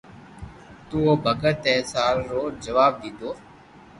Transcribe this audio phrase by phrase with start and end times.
[0.87, 3.29] تو او ڀگت اي سال رو جواب ديديو